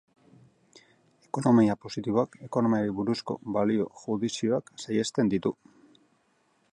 Ekonomia 1.27 1.75
positiboak 1.83 2.37
ekonomiari 2.47 2.95
buruzko 3.01 3.37
balio-judizioak 3.59 4.75
saihesten 4.85 5.31
ditu. 5.35 5.55